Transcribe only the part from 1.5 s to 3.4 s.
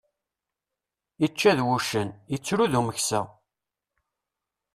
d wuccen, ittru d umeksa.